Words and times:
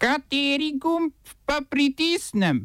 Kateri 0.00 0.78
gumb 0.80 1.12
pa 1.44 1.60
pritisnem? 1.60 2.64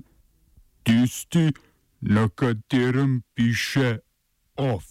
Tisti, 0.88 1.52
na 2.00 2.30
katerem 2.32 3.24
piše 3.36 4.00
OF. 4.56 4.84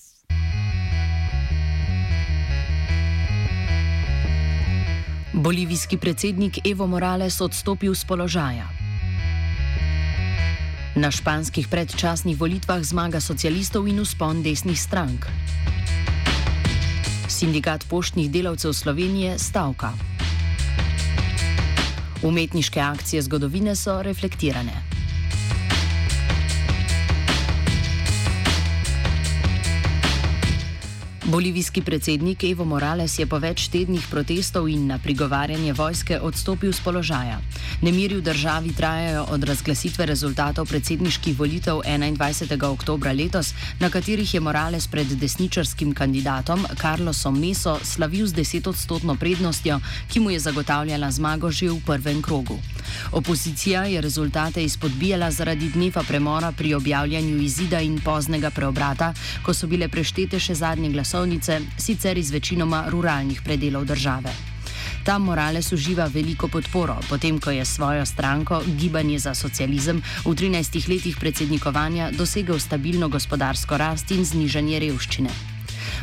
Bolivijski 5.33 5.96
predsednik 5.96 6.60
Evo 6.68 6.86
Morales 6.86 7.41
odstopil 7.41 7.94
z 7.94 8.04
položaja. 8.04 8.68
Na 11.00 11.11
španskih 11.11 11.68
predčasnih 11.68 12.36
volitvah 12.36 12.84
zmaga 12.84 13.24
socialistov 13.24 13.88
in 13.88 14.04
uspon 14.04 14.45
desnih 14.45 14.80
strank. 14.80 15.24
Sindikat 17.29 17.88
poštnih 17.88 18.29
delavcev 18.29 18.76
Slovenije 18.76 19.38
stavka. 19.38 20.13
Umetniške 22.25 22.80
akcije 22.80 23.22
zgodovine 23.22 23.77
so 23.77 24.02
reflektirane. 24.02 24.84
Bolivijski 31.27 31.83
predsednik 31.83 32.45
Evo 32.45 32.64
Morales 32.64 33.19
je 33.19 33.24
po 33.27 33.38
več 33.41 33.70
tednih 33.73 34.02
protestov 34.12 34.66
in 34.69 34.83
na 34.91 34.98
prigovarjanje 35.01 35.73
vojske 35.73 36.19
odstopil 36.20 36.73
z 36.77 36.84
položaja. 36.84 37.38
Nemiri 37.80 38.19
v 38.19 38.24
državi 38.27 38.74
trajajo 38.77 39.23
od 39.33 39.45
razglasitve 39.48 40.05
rezultatov 40.06 40.69
predsedniških 40.69 41.38
volitev 41.38 41.80
21. 41.80 42.66
oktober 42.69 43.16
letos, 43.16 43.55
na 43.80 43.88
katerih 43.88 44.34
je 44.34 44.41
Morales 44.41 44.84
pred 44.87 45.14
desničarskim 45.16 45.95
kandidatom 45.95 46.66
Carlosom 46.77 47.41
Meso 47.41 47.78
slavil 47.80 48.27
z 48.27 48.36
desetodstotno 48.36 49.16
prednostjo, 49.16 49.80
ki 50.12 50.20
mu 50.20 50.30
je 50.30 50.45
zagotavljala 50.45 51.11
zmago 51.11 51.50
že 51.50 51.70
v 51.72 51.80
prvem 51.86 52.20
krogu. 52.22 52.61
Opozicija 53.12 53.86
je 53.88 54.00
rezultate 54.00 54.64
izpodbijala 54.64 55.30
zaradi 55.30 55.72
dneva 55.72 56.05
premora 56.05 56.52
pri 56.52 56.75
objavljanju 56.75 57.41
izida 57.41 57.80
in 57.80 57.97
poznega 58.05 58.50
preobrata, 58.50 59.14
ko 59.42 59.55
so 59.55 59.67
bile 59.67 59.89
preštete 59.89 60.36
še 60.39 60.55
zadnje 60.55 60.92
glasove 60.92 61.14
glasovnice, 61.15 61.61
sicer 61.79 62.19
iz 62.19 62.31
večinoma 62.31 62.84
ruralnih 62.91 63.43
predelov 63.45 63.84
države. 63.84 64.31
Tam 65.05 65.23
Morales 65.23 65.73
uživa 65.73 66.07
veliko 66.07 66.48
podporo, 66.48 66.97
potem 67.09 67.39
ko 67.41 67.51
je 67.51 67.65
svojo 67.65 68.07
stranko 68.07 68.62
Gibanje 68.67 69.19
za 69.19 69.35
socializem 69.35 70.03
v 70.25 70.35
13 70.35 70.89
letih 70.89 71.17
predsednikovanja 71.20 72.11
dosegel 72.11 72.59
stabilno 72.59 73.09
gospodarsko 73.09 73.77
rast 73.77 74.11
in 74.11 74.25
znižanje 74.25 74.79
revščine. 74.79 75.31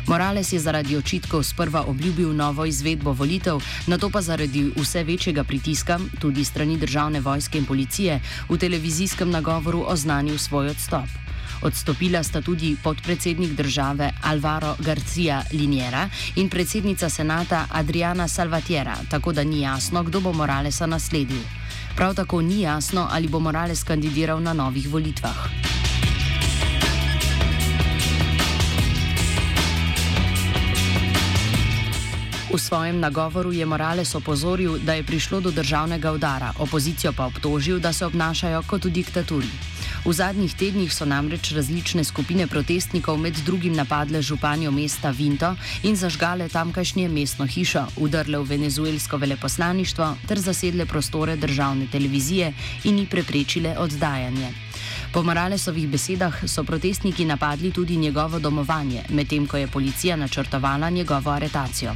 Morales 0.06 0.52
je 0.52 0.58
zaradi 0.58 0.96
očitkov 0.96 1.42
sprva 1.42 1.84
obljubil 1.86 2.32
novo 2.32 2.64
izvedbo 2.64 3.12
volitev, 3.12 3.60
na 3.86 3.98
to 3.98 4.10
pa 4.10 4.22
zaradi 4.22 4.72
vse 4.76 5.04
večjega 5.04 5.44
pritiska, 5.44 5.98
tudi 6.20 6.44
strani 6.44 6.78
državne 6.78 7.20
vojske 7.20 7.58
in 7.58 7.64
policije, 7.64 8.20
v 8.48 8.58
televizijskem 8.58 9.30
nagovoru 9.30 9.84
oznanil 9.86 10.38
svoj 10.38 10.68
odstop. 10.68 11.31
Odstopila 11.62 12.22
sta 12.22 12.40
tudi 12.42 12.76
podpredsednik 12.82 13.50
države 13.50 14.10
Alvaro 14.22 14.76
Garcia 14.78 15.42
Liniera 15.52 16.08
in 16.36 16.48
predsednica 16.48 17.08
senata 17.08 17.66
Adriana 17.70 18.28
Salvatierra, 18.28 18.96
tako 19.10 19.32
da 19.32 19.44
ni 19.44 19.60
jasno, 19.60 20.02
kdo 20.02 20.20
bo 20.20 20.32
Moralesa 20.32 20.86
nasledil. 20.86 21.42
Prav 21.96 22.14
tako 22.14 22.42
ni 22.42 22.60
jasno, 22.60 23.08
ali 23.10 23.28
bo 23.28 23.38
Morales 23.38 23.84
kandidiral 23.84 24.42
na 24.42 24.52
novih 24.52 24.88
volitvah. 24.88 25.48
V 32.52 32.58
svojem 32.60 33.00
nagovoru 33.00 33.52
je 33.52 33.66
Morales 33.66 34.14
opozoril, 34.14 34.78
da 34.78 34.94
je 34.94 35.02
prišlo 35.02 35.40
do 35.40 35.50
državnega 35.50 36.12
udara, 36.12 36.52
opozicijo 36.58 37.12
pa 37.12 37.26
obtožil, 37.26 37.78
da 37.80 37.92
se 37.92 38.06
obnašajo 38.06 38.62
kot 38.68 38.84
v 38.84 38.90
diktaturi. 38.90 39.71
V 40.02 40.10
zadnjih 40.10 40.50
tednih 40.58 40.90
so 40.90 41.06
namreč 41.06 41.52
različne 41.54 42.02
skupine 42.02 42.48
protestnikov 42.50 43.20
med 43.22 43.36
drugim 43.46 43.76
napadle 43.78 44.18
županjo 44.22 44.72
mesta 44.74 45.12
Vinto 45.14 45.54
in 45.86 45.94
zažgale 45.96 46.48
tamkajšnje 46.50 47.06
mestno 47.08 47.46
hišo, 47.46 47.84
udrle 48.02 48.38
v 48.42 48.48
venezuelsko 48.50 49.16
veleposlaništvo 49.16 50.08
ter 50.26 50.40
zasedle 50.42 50.86
prostore 50.86 51.36
državne 51.36 51.86
televizije 51.86 52.52
in 52.84 52.98
ji 52.98 53.06
preprečile 53.06 53.76
oddajanje. 53.78 54.50
Po 55.12 55.22
Moralesovih 55.22 55.86
besedah 55.88 56.34
so 56.50 56.64
protestniki 56.64 57.24
napadli 57.24 57.70
tudi 57.70 57.96
njegovo 57.96 58.38
domovanje, 58.38 59.04
medtem 59.08 59.46
ko 59.46 59.56
je 59.56 59.70
policija 59.70 60.16
načrtovala 60.16 60.90
njegovo 60.90 61.30
aretacijo. 61.30 61.94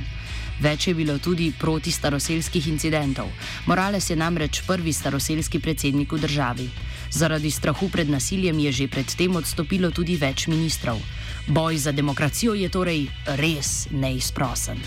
Več 0.60 0.86
je 0.88 0.94
bilo 0.94 1.19
tudi 1.19 1.52
proti 1.58 1.91
staroselskih 1.91 2.69
incidentov. 2.69 3.26
Morales 3.66 4.10
je 4.10 4.16
namreč 4.16 4.62
prvi 4.66 4.92
staroselski 4.92 5.58
predsednik 5.60 6.12
v 6.12 6.19
državi. 6.19 6.70
Zaradi 7.11 7.50
strahu 7.50 7.89
pred 7.89 8.11
nasiljem 8.11 8.59
je 8.59 8.72
že 8.72 8.89
predtem 8.89 9.37
odstopilo 9.37 9.91
tudi 9.91 10.17
več 10.17 10.47
ministrov. 10.47 10.99
Boj 11.47 11.78
za 11.78 11.93
demokracijo 11.93 12.55
je 12.55 12.69
torej 12.69 13.06
res 13.39 13.87
neizprosen. 13.91 14.83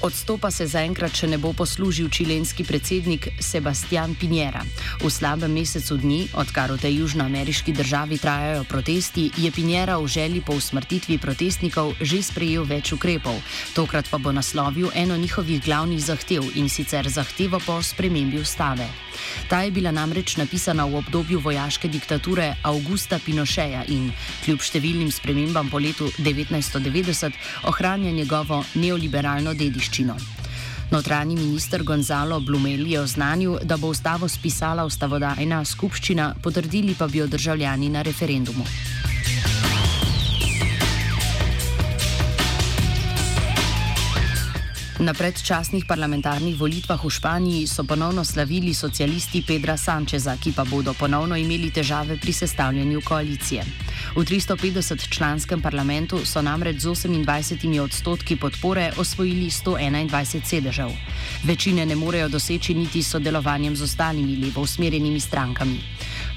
Odstopa 0.00 0.48
se 0.48 0.64
zaenkrat 0.64 1.12
še 1.12 1.28
ne 1.28 1.36
bo 1.36 1.50
poslužil 1.52 2.08
čilenski 2.08 2.64
predsednik 2.64 3.26
Sebastian 3.36 4.14
Pinjera. 4.16 4.62
V 5.04 5.10
slabem 5.12 5.52
mesecu 5.52 5.98
dni, 6.00 6.24
odkar 6.40 6.72
v 6.72 6.80
tej 6.80 7.04
južnoameriški 7.04 7.74
državi 7.76 8.16
trajajo 8.16 8.64
protesti, 8.64 9.28
je 9.36 9.50
Pinjera 9.52 9.98
v 10.00 10.08
želji 10.08 10.40
po 10.40 10.56
usmrtitvi 10.56 11.20
protestnikov 11.20 11.92
že 12.00 12.22
sprejel 12.24 12.64
več 12.64 12.94
ukrepov. 12.96 13.36
Tokrat 13.76 14.08
pa 14.08 14.16
bo 14.16 14.32
naslovil 14.32 14.88
eno 14.96 15.20
njihovih 15.20 15.60
glavnih 15.60 16.00
zahtev 16.00 16.48
in 16.56 16.72
sicer 16.72 17.04
zahtevo 17.04 17.60
po 17.60 17.76
spremembi 17.84 18.40
ustave. 18.40 18.88
Ta 19.52 19.68
je 19.68 19.70
bila 19.70 19.92
namreč 19.92 20.40
napisana 20.40 20.88
v 20.88 20.96
obdobju 20.96 21.44
vojaške 21.44 21.92
diktature 21.92 22.56
Augusta 22.64 23.20
Pinocheja 23.20 23.84
in, 23.92 24.08
kljub 24.48 24.64
številnim 24.64 25.12
spremembam 25.12 25.68
po 25.68 25.76
letu 25.76 26.08
1990, 26.24 27.36
ohranja 27.68 28.16
njegovo 28.16 28.64
neoliberalno 28.80 29.52
dediščino. 29.52 29.89
Notranji 30.90 31.36
minister 31.36 31.82
Gonzalo 31.82 32.40
Blumel 32.40 32.86
je 32.86 33.00
oznanil, 33.00 33.58
da 33.62 33.76
bo 33.76 33.88
ustavo 33.88 34.28
spisala 34.28 34.84
ustavodajna 34.84 35.64
skupščina, 35.64 36.34
potrdili 36.42 36.94
pa 36.98 37.06
bi 37.06 37.18
jo 37.18 37.26
državljani 37.26 37.88
na 37.88 38.02
referendumu. 38.02 38.64
Na 45.00 45.16
predčasnih 45.16 45.88
parlamentarnih 45.88 46.60
volitvah 46.60 47.00
v 47.00 47.08
Španiji 47.08 47.64
so 47.64 47.88
ponovno 47.88 48.20
slavili 48.20 48.76
socialisti 48.76 49.40
Pedra 49.40 49.72
Sančeza, 49.80 50.36
ki 50.36 50.52
pa 50.52 50.68
bodo 50.68 50.92
ponovno 50.92 51.40
imeli 51.40 51.72
težave 51.72 52.20
pri 52.20 52.32
sestavljanju 52.32 53.00
koalicije. 53.00 53.64
V 54.12 54.20
350-članskem 54.20 55.64
parlamentu 55.64 56.20
so 56.28 56.44
namreč 56.44 56.84
z 56.84 57.08
28 57.08 57.80
odstotki 57.80 58.36
podpore 58.36 58.92
osvojili 59.00 59.48
121 59.48 60.44
sedežev. 60.44 60.92
Večine 61.48 61.86
ne 61.86 61.96
morejo 61.96 62.28
doseči 62.28 62.74
niti 62.74 63.02
s 63.02 63.16
sodelovanjem 63.16 63.76
z 63.76 63.82
ostalimi 63.82 64.36
levo 64.36 64.60
usmerjenimi 64.60 65.20
strankami. 65.20 65.80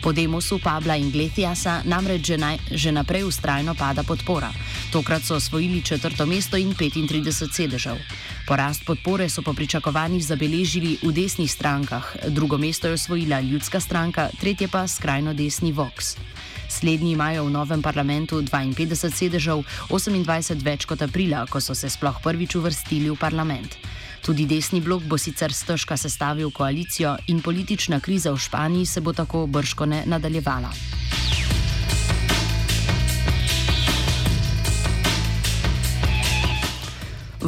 Po 0.03 0.11
demosu 0.11 0.59
Pabla 0.59 0.95
Inglesiasa 0.95 1.81
namreč 1.83 2.27
že, 2.27 2.37
naj, 2.37 2.57
že 2.71 2.91
naprej 2.91 3.23
ustrajno 3.23 3.75
pada 3.75 4.03
podpora. 4.03 4.51
Tokrat 4.91 5.23
so 5.23 5.35
osvojili 5.35 5.81
četrto 5.81 6.25
mesto 6.25 6.57
in 6.57 6.71
35 6.75 7.51
sedežev. 7.51 7.99
Porast 8.43 8.83
podpore 8.83 9.29
so 9.29 9.41
po 9.41 9.53
pričakovanjih 9.53 10.25
zabeležili 10.25 10.97
v 10.99 11.11
desnih 11.15 11.51
strankah, 11.51 12.03
drugo 12.27 12.57
mesto 12.57 12.87
je 12.87 12.93
osvojila 12.93 13.39
ljudska 13.39 13.79
stranka, 13.79 14.29
tretje 14.39 14.67
pa 14.67 14.87
skrajno 14.87 15.33
desni 15.33 15.71
Vox. 15.73 16.19
Slednji 16.67 17.11
imajo 17.11 17.45
v 17.45 17.51
novem 17.51 17.81
parlamentu 17.81 18.41
52 18.41 19.09
sedežev, 19.15 19.63
28 19.87 20.59
več 20.59 20.83
kot 20.85 21.01
aprila, 21.01 21.45
ko 21.47 21.61
so 21.61 21.71
se 21.71 21.87
sploh 21.89 22.19
prvič 22.19 22.55
uvrstili 22.59 23.07
v 23.09 23.15
parlament. 23.15 23.79
Tudi 24.19 24.43
desni 24.45 24.81
blok 24.83 25.07
bo 25.07 25.15
sicer 25.17 25.53
stežka 25.53 25.95
sestavil 25.97 26.51
koalicijo 26.51 27.15
in 27.27 27.39
politična 27.39 27.99
kriza 27.99 28.31
v 28.31 28.43
Španiji 28.43 28.85
se 28.85 29.01
bo 29.01 29.13
tako 29.13 29.47
brško 29.47 29.85
ne 29.85 30.03
nadaljevala. 30.05 31.02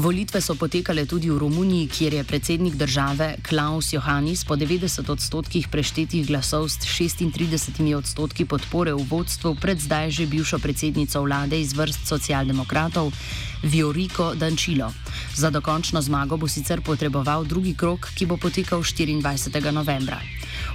Volitve 0.06 0.38
so 0.38 0.54
potekale 0.54 1.10
tudi 1.10 1.34
v 1.34 1.38
Romuniji, 1.42 1.90
kjer 1.90 2.14
je 2.14 2.24
predsednik 2.24 2.76
države 2.78 3.42
Klaus 3.42 3.90
Johannis 3.94 4.46
po 4.46 4.54
90 4.54 5.02
odstotkih 5.10 5.66
preštetih 5.68 6.28
glasov 6.28 6.70
s 6.70 6.78
36 6.78 7.82
odstotki 7.98 8.46
podpore 8.46 8.94
v 8.94 9.02
vodstvu 9.02 9.58
pred 9.58 9.82
zdaj 9.82 10.14
že 10.14 10.30
bivšo 10.30 10.62
predsednico 10.62 11.26
vlade 11.26 11.58
iz 11.58 11.74
vrst 11.74 12.06
socialdemokratov 12.06 13.10
Vioriko 13.66 14.38
Dančilo. 14.38 14.94
Za 15.34 15.50
dokončno 15.50 16.02
zmago 16.02 16.38
bo 16.38 16.46
sicer 16.46 16.86
potreboval 16.86 17.42
drugi 17.42 17.74
krok, 17.74 18.06
ki 18.14 18.30
bo 18.30 18.38
potekal 18.38 18.86
24. 18.86 19.74
novembra. 19.74 20.22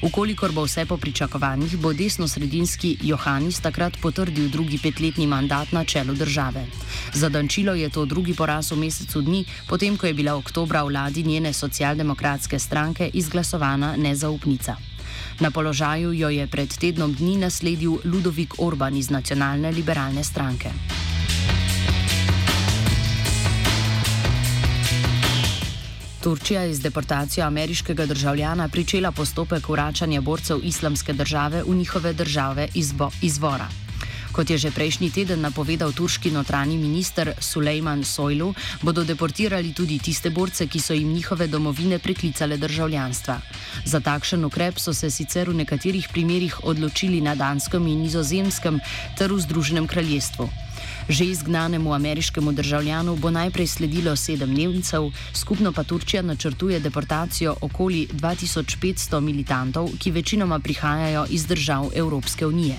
Ukolikor 0.03 0.53
bo 0.53 0.65
vse 0.65 0.87
po 0.87 0.97
pričakovanjih, 0.97 1.77
bo 1.77 1.93
desno-sredinski 1.93 2.97
Johannis 3.03 3.61
takrat 3.61 3.99
potrdil 4.01 4.49
drugi 4.49 4.79
petletni 4.79 5.27
mandat 5.27 5.73
na 5.73 5.85
čelu 5.85 6.15
države. 6.15 6.65
Za 7.13 7.29
Dančilo 7.29 7.75
je 7.75 7.91
to 7.91 8.05
drugi 8.05 8.35
poraz 8.35 8.73
v 8.73 8.77
mesecu 8.77 9.21
dni, 9.21 9.45
potem 9.69 9.97
ko 9.97 10.07
je 10.07 10.15
bila 10.15 10.37
oktobra 10.37 10.83
vladi 10.83 11.23
njene 11.23 11.53
socialdemokratske 11.53 12.59
stranke 12.59 13.11
izglasovana 13.13 13.97
nezaupnica. 13.97 14.77
Na 15.41 15.51
položaju 15.51 16.13
jo 16.13 16.29
je 16.29 16.47
pred 16.47 16.79
tednom 16.79 17.15
dni 17.15 17.37
nasledil 17.37 17.99
Ludovik 18.05 18.55
Orban 18.59 18.97
iz 18.97 19.11
nacionalne 19.11 19.71
liberalne 19.71 20.25
stranke. 20.25 20.71
Turčija 26.21 26.63
je 26.63 26.75
z 26.75 26.83
deportacijo 26.83 27.47
ameriškega 27.47 28.07
državljana 28.07 28.69
pričela 28.69 29.13
postopek 29.13 29.69
vračanja 29.69 30.21
borcev 30.21 30.59
islamske 30.63 31.13
države 31.13 31.63
v 31.63 31.75
njihove 31.75 32.13
države 32.13 32.69
izbo, 32.75 33.11
izvora. 33.23 33.69
Kot 34.33 34.51
je 34.51 34.59
že 34.59 34.71
prejšnji 34.71 35.11
teden 35.11 35.43
napovedal 35.43 35.91
turški 35.93 36.31
notranji 36.31 36.79
minister 36.79 37.35
Sulejman 37.41 38.05
Sojlu, 38.07 38.55
bodo 38.83 39.03
deportirali 39.05 39.75
tudi 39.75 39.99
tiste 39.99 40.31
borce, 40.31 40.67
ki 40.71 40.81
so 40.81 40.95
jim 40.95 41.11
njihove 41.13 41.47
domovine 41.51 41.99
priklicale 41.99 42.57
državljanstva. 42.57 43.41
Za 43.85 44.01
takšen 44.01 44.45
ukrep 44.45 44.79
so 44.79 44.95
se 44.95 45.11
sicer 45.11 45.51
v 45.51 45.59
nekaterih 45.63 46.09
primerjih 46.13 46.65
odločili 46.65 47.21
na 47.21 47.35
Danskem 47.35 47.87
in 47.87 48.07
Nizozemskem 48.07 48.79
ter 49.19 49.33
v 49.33 49.41
Združenem 49.41 49.87
kraljestvu. 49.91 50.49
Že 51.09 51.25
izgnanemu 51.25 51.95
ameriškemu 51.95 52.53
državljanu 52.53 53.17
bo 53.17 53.31
najprej 53.31 53.67
sledilo 53.67 54.17
sedem 54.17 54.55
Nemcev, 54.55 55.11
skupno 55.35 55.73
pa 55.73 55.83
Turčija 55.83 56.23
načrtuje 56.23 56.81
deportacijo 56.81 57.57
okoli 57.61 58.07
2500 58.13 59.21
militantov, 59.21 59.91
ki 59.99 60.11
večinoma 60.11 60.59
prihajajo 60.59 61.27
iz 61.31 61.47
držav 61.47 61.91
Evropske 61.95 62.47
unije. 62.47 62.77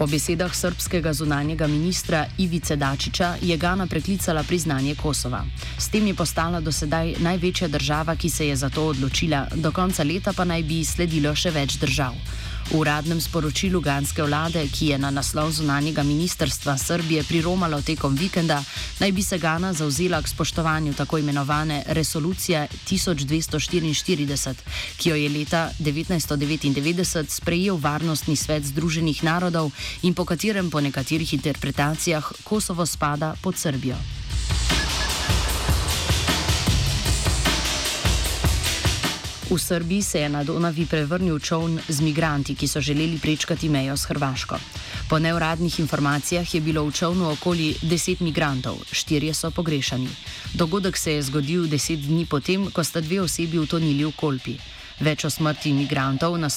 Po 0.00 0.06
besedah 0.08 0.48
srpskega 0.48 1.12
zunanjega 1.12 1.66
ministra 1.66 2.24
Ivice 2.38 2.76
Dačiča 2.76 3.34
je 3.42 3.56
Gana 3.56 3.86
preklicala 3.86 4.42
priznanje 4.42 4.94
Kosova. 4.94 5.44
S 5.78 5.92
tem 5.92 6.06
je 6.06 6.14
postala 6.14 6.60
do 6.60 6.72
sedaj 6.72 7.18
največja 7.20 7.68
država, 7.68 8.16
ki 8.16 8.30
se 8.30 8.46
je 8.48 8.56
za 8.56 8.70
to 8.70 8.86
odločila, 8.86 9.44
do 9.54 9.72
konca 9.72 10.02
leta 10.02 10.32
pa 10.32 10.44
naj 10.44 10.62
bi 10.62 10.80
sledilo 10.84 11.34
še 11.36 11.52
več 11.52 11.76
držav. 11.76 12.16
V 12.70 12.78
uradnem 12.78 13.18
sporočilu 13.18 13.82
ganske 13.82 14.22
vlade, 14.22 14.62
ki 14.70 14.94
je 14.94 14.98
na 15.02 15.10
naslov 15.10 15.50
zunanjega 15.50 16.06
ministrstva 16.06 16.78
Srbije 16.78 17.26
priromalo 17.26 17.82
tekom 17.82 18.14
vikenda, 18.14 18.62
naj 19.02 19.10
bi 19.12 19.22
se 19.26 19.38
Gana 19.42 19.72
zauzela 19.74 20.22
k 20.22 20.30
spoštovanju 20.30 20.94
tako 20.94 21.18
imenovane 21.18 21.82
resolucije 21.90 22.68
1244, 22.86 24.54
ki 24.96 25.10
jo 25.10 25.16
je 25.18 25.28
leta 25.28 25.70
1999 25.82 27.26
sprejel 27.26 27.74
Varnostni 27.74 28.36
svet 28.36 28.62
Združenih 28.62 29.24
narodov 29.26 29.74
in 30.06 30.14
po 30.14 30.24
katerem 30.24 30.70
po 30.70 30.80
nekaterih 30.80 31.34
interpretacijah 31.34 32.32
Kosovo 32.46 32.86
spada 32.86 33.34
pod 33.42 33.58
Srbijo. 33.58 34.19
V 39.50 39.58
Srbiji 39.58 40.02
se 40.02 40.20
je 40.20 40.28
na 40.28 40.44
Donavi 40.44 40.86
prevrnil 40.86 41.38
čovn 41.38 41.80
z 41.88 42.00
migranti, 42.00 42.54
ki 42.54 42.68
so 42.68 42.80
želeli 42.80 43.18
prečkati 43.18 43.68
mejo 43.68 43.96
s 43.96 44.06
Hrvaško. 44.06 44.56
Po 45.08 45.18
neuradnih 45.18 45.80
informacijah 45.80 46.54
je 46.54 46.60
bilo 46.60 46.84
v 46.86 46.92
čovnu 46.92 47.30
okoli 47.30 47.74
deset 47.82 48.20
migrantov, 48.20 48.78
štirje 48.92 49.34
so 49.34 49.50
pogrešani. 49.50 50.08
Dogodek 50.54 50.96
se 50.96 51.12
je 51.12 51.22
zgodil 51.22 51.66
deset 51.66 51.98
dni 51.98 52.26
potem, 52.30 52.70
ko 52.70 52.84
sta 52.84 53.00
dve 53.00 53.20
osebi 53.20 53.58
utonili 53.58 54.04
v 54.04 54.12
Kolpi. 54.16 54.54
Več 55.00 55.24
o 55.24 55.30
smrti 55.30 55.70
imigrantov 55.70 56.38
na, 56.38 56.48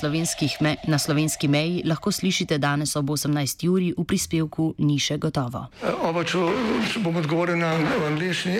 me, 0.59 0.75
na 0.87 0.99
slovenski 0.99 1.47
meji 1.47 1.81
lahko 1.85 2.11
slišite 2.11 2.57
danes 2.57 2.95
ob 2.95 3.09
18. 3.09 3.69
uri 3.69 3.93
v 3.97 4.03
prispevku 4.03 4.75
Ni 4.77 4.99
še 4.99 5.17
gotovo. 5.17 5.65
Uh, 5.81 6.09
oba, 6.09 6.23
če 6.23 6.37
bom 7.01 7.15
odgovoril 7.15 7.57
na 7.57 7.73
angliški. 8.05 8.59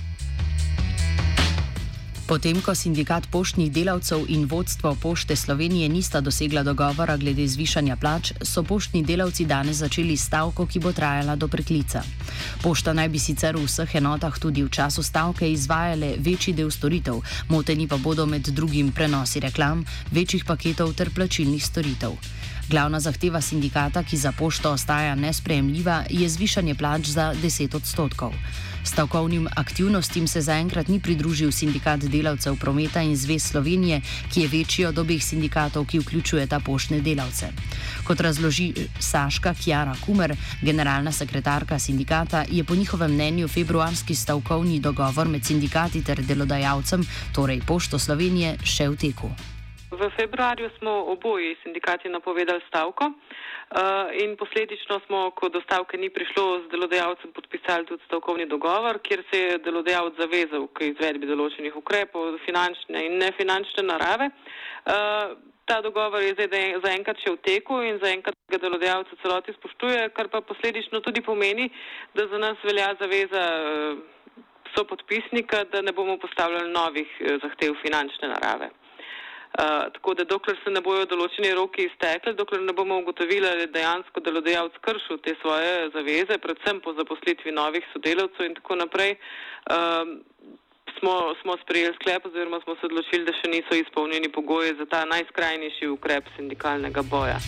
Potem, 2.31 2.61
ko 2.63 2.71
sindikat 2.71 3.25
poštnih 3.27 3.67
delavcev 3.75 4.21
in 4.31 4.45
vodstvo 4.47 4.93
pošte 4.95 5.35
Slovenije 5.35 5.89
nista 5.91 6.21
dosegla 6.23 6.63
dogovora 6.63 7.17
glede 7.19 7.43
zvišanja 7.43 7.97
plač, 7.99 8.31
so 8.39 8.63
poštni 8.63 9.01
delavci 9.03 9.43
danes 9.45 9.83
začeli 9.83 10.15
stavko, 10.15 10.63
ki 10.63 10.79
bo 10.79 10.93
trajala 10.95 11.35
do 11.35 11.51
preklica. 11.51 11.99
Pošta 12.63 12.93
naj 12.95 13.09
bi 13.11 13.19
sicer 13.19 13.59
v 13.59 13.65
vseh 13.67 13.95
enotah 13.99 14.39
tudi 14.39 14.63
v 14.63 14.71
času 14.71 15.03
stavke 15.03 15.51
izvajale 15.51 16.15
večji 16.23 16.55
del 16.55 16.71
storitev, 16.71 17.19
moteni 17.51 17.87
pa 17.87 17.99
bodo 17.99 18.23
med 18.25 18.47
drugim 18.47 18.95
prenosi 18.95 19.43
reklam, 19.43 19.83
večjih 20.11 20.47
paketov 20.47 20.95
ter 20.95 21.11
plačilnih 21.11 21.59
storitev. 21.59 22.15
Glavna 22.71 22.99
zahteva 23.03 23.41
sindikata, 23.41 23.99
ki 24.03 24.17
za 24.17 24.31
pošto 24.31 24.71
ostaja 24.71 25.15
nesprejemljiva, 25.15 26.05
je 26.09 26.29
zvišanje 26.29 26.75
plač 26.75 27.11
za 27.11 27.33
10 27.43 27.75
odstotkov. 27.75 28.31
Stavkovnim 28.83 29.47
aktivnostim 29.55 30.27
se 30.27 30.41
zaenkrat 30.41 30.87
ni 30.87 30.99
pridružil 30.99 31.51
sindikat 31.51 31.99
delavcev 31.99 32.55
prometa 32.55 33.01
in 33.01 33.15
Zvez 33.15 33.43
Slovenije, 33.43 34.01
ki 34.31 34.41
je 34.41 34.47
večji 34.47 34.85
od 34.85 34.99
obeh 35.03 35.23
sindikatov, 35.23 35.85
ki 35.85 35.99
vključuje 35.99 36.47
ta 36.47 36.59
poštne 36.59 37.01
delavce. 37.01 37.51
Kot 38.07 38.19
razloži 38.21 38.73
Saška 38.99 39.53
Kjara 39.53 39.95
Kumer, 40.05 40.35
generalna 40.61 41.11
sekretarka 41.11 41.79
sindikata, 41.79 42.45
je 42.51 42.63
po 42.63 42.75
njihovem 42.75 43.11
mnenju 43.11 43.47
februarski 43.47 44.15
stavkovni 44.15 44.79
dogovor 44.79 45.27
med 45.27 45.45
sindikati 45.45 46.03
ter 46.03 46.23
delodajalcem, 46.23 47.03
torej 47.35 47.61
Pošto 47.67 47.99
Slovenije, 47.99 48.57
še 48.63 48.89
v 48.89 48.95
teku. 48.95 49.50
V 50.01 50.09
februarju 50.17 50.69
smo 50.77 50.91
oboji 51.13 51.55
sindikati 51.63 52.09
napovedali 52.09 52.61
stavko 52.67 53.05
uh, 53.05 53.13
in 54.23 54.37
posledično 54.37 54.99
smo, 55.05 55.31
ko 55.31 55.49
do 55.49 55.61
stavke 55.61 55.97
ni 55.97 56.09
prišlo, 56.09 56.61
z 56.63 56.71
delodajalcem 56.71 57.31
podpisali 57.31 57.85
tudi 57.85 58.03
stavkovni 58.05 58.45
dogovor, 58.45 58.99
kjer 58.99 59.23
se 59.29 59.39
je 59.39 59.57
delodajalec 59.57 60.17
zavezal 60.17 60.65
k 60.73 60.89
izvedbi 60.89 61.29
določenih 61.29 61.77
ukrepov 61.77 62.39
finančne 62.47 63.05
in 63.05 63.19
nefinančne 63.21 63.85
narave. 63.91 64.31
Uh, 64.89 65.37
ta 65.69 65.77
dogovor 65.85 66.25
je 66.25 66.33
zdaj 66.33 66.81
zaenkrat 66.81 67.21
še 67.21 67.35
v 67.37 67.41
teku 67.45 67.83
in 67.85 68.01
zaenkrat 68.01 68.33
ga 68.49 68.57
delodajalce 68.57 69.21
celoti 69.21 69.53
spoštuje, 69.59 70.09
kar 70.17 70.33
pa 70.33 70.41
posledično 70.41 71.05
tudi 71.05 71.21
pomeni, 71.21 71.69
da 72.17 72.25
za 72.25 72.41
nas 72.41 72.57
velja 72.65 72.89
zaveza. 72.97 73.45
Uh, 73.61 74.01
so 74.71 74.85
podpisnika, 74.87 75.65
da 75.67 75.81
ne 75.81 75.91
bomo 75.91 76.15
postavljali 76.17 76.71
novih 76.71 77.09
zahtev 77.43 77.73
finančne 77.83 78.29
narave. 78.31 78.69
Tako 79.51 80.13
da 80.13 80.23
dokler 80.23 80.55
se 80.63 80.71
ne 80.71 80.81
bojo 80.81 81.05
določeni 81.11 81.51
roki 81.55 81.83
iztekli, 81.89 82.33
dokler 82.39 82.61
ne 82.63 82.73
bomo 82.73 83.01
ugotovili, 83.01 83.49
je 83.61 83.67
dejansko 83.73 84.23
delodajalec 84.23 84.77
kršil 84.81 85.19
te 85.25 85.35
svoje 85.41 85.89
zaveze, 85.95 86.37
predvsem 86.39 86.79
po 86.79 86.93
zaposlitvi 86.95 87.51
novih 87.51 87.83
sodelavcev 87.91 88.47
in 88.47 88.55
tako 88.55 88.79
naprej, 88.79 89.17
uh, 89.67 90.15
smo, 90.99 91.15
smo 91.41 91.57
sprejeli 91.63 91.97
sklep 91.99 92.25
oziroma 92.31 92.61
smo 92.63 92.77
se 92.79 92.87
odločili, 92.87 93.27
da 93.27 93.35
še 93.41 93.51
niso 93.51 93.75
izpolnjeni 93.75 94.31
pogoji 94.31 94.77
za 94.79 94.87
ta 94.87 95.03
najskrajnejši 95.11 95.91
ukrep 95.97 96.31
sindikalnega 96.37 97.03
boja. 97.11 97.41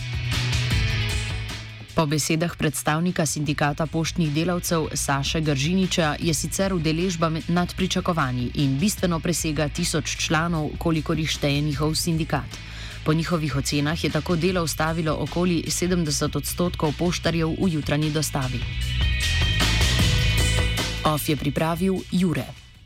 Po 1.94 2.06
besedah 2.10 2.56
predstavnika 2.58 3.22
sindikata 3.22 3.86
poštnih 3.86 4.34
delavcev 4.34 4.88
Saša 4.94 5.38
Gržiniča 5.40 6.16
je 6.18 6.34
sicer 6.34 6.74
udeležba 6.74 7.30
nad 7.48 7.74
pričakovanji 7.76 8.50
in 8.54 8.78
bistveno 8.78 9.20
presega 9.20 9.68
tisoč 9.68 10.16
članov, 10.26 10.70
kolikor 10.78 11.18
jih 11.18 11.30
šteje 11.30 11.60
njihov 11.60 11.94
sindikat. 11.94 12.58
Po 13.04 13.14
njihovih 13.14 13.56
ocenah 13.56 14.04
je 14.04 14.10
tako 14.10 14.36
delo 14.36 14.62
ustavilo 14.62 15.16
okoli 15.20 15.62
70 15.66 16.36
odstotkov 16.36 16.92
poštarjev 16.98 17.54
v 17.62 17.68
jutranji 17.68 18.10
dostavi. 18.10 18.60
OF 21.04 21.28
je 21.28 21.36
pripravil 21.36 21.94
Jure. 22.10 22.63